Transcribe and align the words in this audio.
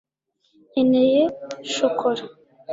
nkeneye 0.69 1.21
shokora 1.73 2.23